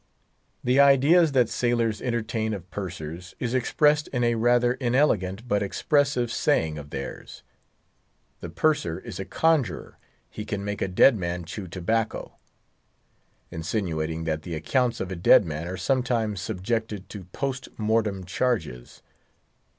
The 0.63 0.79
ideas 0.79 1.33
that 1.33 1.47
sailors 1.47 2.01
entertain 2.01 2.55
of 2.55 2.67
Pursers 2.71 3.35
is 3.37 3.53
expressed 3.53 4.07
in 4.07 4.23
a 4.23 4.33
rather 4.33 4.73
inelegant 4.73 5.47
but 5.47 5.61
expressive 5.61 6.31
saying 6.31 6.79
of 6.79 6.89
theirs: 6.89 7.43
"The 8.39 8.49
Purser 8.49 8.97
is 9.01 9.19
a 9.19 9.25
conjurer; 9.25 9.99
he 10.27 10.43
can 10.43 10.65
make 10.65 10.81
a 10.81 10.87
dead 10.87 11.15
man 11.15 11.45
chew 11.45 11.67
tobacco"—insinuating 11.67 14.23
that 14.23 14.41
the 14.41 14.55
accounts 14.55 15.01
of 15.01 15.11
a 15.11 15.15
dead 15.15 15.45
man 15.45 15.67
are 15.67 15.77
sometimes 15.77 16.41
subjected 16.41 17.07
to 17.09 17.25
post 17.25 17.67
mortem 17.77 18.23
charges. 18.23 19.03